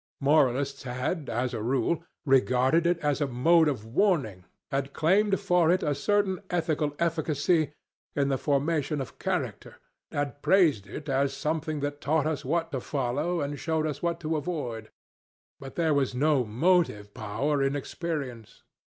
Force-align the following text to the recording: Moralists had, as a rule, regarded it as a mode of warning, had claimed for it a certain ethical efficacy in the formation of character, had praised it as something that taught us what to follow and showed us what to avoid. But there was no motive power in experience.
Moralists 0.19 0.81
had, 0.81 1.29
as 1.29 1.53
a 1.53 1.61
rule, 1.61 2.03
regarded 2.25 2.87
it 2.87 2.97
as 3.01 3.21
a 3.21 3.27
mode 3.27 3.67
of 3.67 3.85
warning, 3.85 4.45
had 4.71 4.93
claimed 4.93 5.39
for 5.39 5.69
it 5.71 5.83
a 5.83 5.93
certain 5.93 6.41
ethical 6.49 6.95
efficacy 6.97 7.71
in 8.15 8.27
the 8.27 8.37
formation 8.39 8.99
of 8.99 9.19
character, 9.19 9.75
had 10.11 10.41
praised 10.41 10.87
it 10.87 11.07
as 11.07 11.37
something 11.37 11.81
that 11.81 12.01
taught 12.01 12.25
us 12.25 12.43
what 12.43 12.71
to 12.71 12.79
follow 12.79 13.41
and 13.41 13.59
showed 13.59 13.85
us 13.85 14.01
what 14.01 14.19
to 14.19 14.37
avoid. 14.37 14.89
But 15.59 15.75
there 15.75 15.93
was 15.93 16.15
no 16.15 16.43
motive 16.43 17.13
power 17.13 17.61
in 17.61 17.75
experience. 17.75 18.63